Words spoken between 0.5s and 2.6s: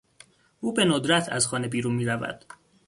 او به ندرت از خانه بیرون میرود.